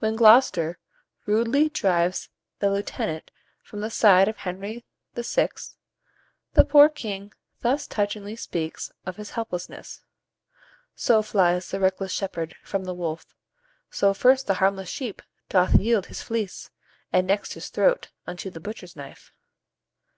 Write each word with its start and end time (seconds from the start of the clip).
When 0.00 0.16
Gloster 0.16 0.78
rudely 1.24 1.70
drives 1.70 2.28
the 2.58 2.70
lieutenant 2.70 3.30
from 3.62 3.80
the 3.80 3.88
side 3.88 4.28
of 4.28 4.36
Henry 4.36 4.84
VI., 5.14 5.48
the 6.52 6.64
poor 6.66 6.90
king 6.90 7.32
thus 7.62 7.86
touchingly 7.86 8.36
speaks 8.36 8.92
of 9.06 9.16
his 9.16 9.30
helplessness; 9.30 10.02
"So 10.94 11.22
flies 11.22 11.70
the 11.70 11.80
reckless 11.80 12.12
shepherd 12.12 12.54
from 12.62 12.84
the 12.84 12.92
wolf: 12.92 13.34
So 13.88 14.12
first 14.12 14.46
the 14.46 14.52
harmless 14.60 14.90
sheep 14.90 15.22
doth 15.48 15.76
yield 15.80 16.04
his 16.08 16.20
fleece, 16.20 16.68
And 17.10 17.26
next 17.26 17.54
his 17.54 17.70
throat, 17.70 18.10
unto 18.26 18.50
the 18.50 18.60
butcher's 18.60 18.94
knife." 18.94 19.32